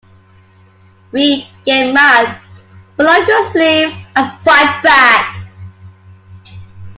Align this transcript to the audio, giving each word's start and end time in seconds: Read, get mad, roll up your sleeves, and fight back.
Read, 1.11 1.47
get 1.63 1.93
mad, 1.93 2.39
roll 2.97 3.07
up 3.07 3.27
your 3.27 3.51
sleeves, 3.51 3.95
and 4.15 4.31
fight 4.43 4.81
back. 4.81 5.45